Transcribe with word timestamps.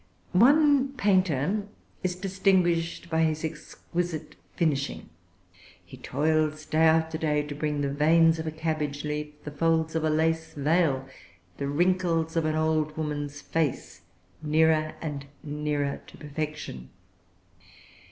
One 0.33 0.93
painter 0.93 1.67
is 2.01 2.15
distinguished 2.15 3.07
by 3.07 3.21
his 3.21 3.45
exquisite 3.45 4.35
finishing. 4.55 5.11
He 5.85 5.95
toils 5.97 6.65
day 6.65 6.79
after 6.85 7.19
day 7.19 7.43
to 7.43 7.53
bring 7.53 7.81
the 7.81 7.93
veins 7.93 8.39
of 8.39 8.47
a 8.47 8.51
cabbage 8.51 9.03
leaf, 9.03 9.27
the 9.43 9.51
folds 9.51 9.93
of 9.93 10.03
a 10.03 10.09
lace 10.09 10.55
veil, 10.55 11.07
the 11.57 11.67
wrinkles 11.67 12.35
of 12.35 12.45
an 12.45 12.55
old 12.55 12.97
woman's 12.97 13.41
face, 13.41 14.01
nearer 14.41 14.95
and 15.03 15.27
nearer 15.43 16.01
to 16.07 16.17
perfection. 16.17 16.89